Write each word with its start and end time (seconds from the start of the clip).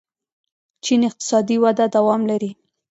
چین 0.83 1.01
اقتصادي 1.09 1.55
وده 1.63 1.85
دوام 1.95 2.21
لري. 2.31 2.51